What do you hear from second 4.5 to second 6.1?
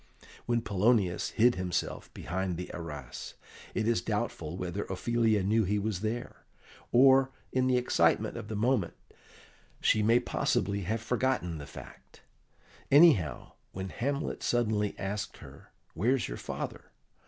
whether Ophelia knew he was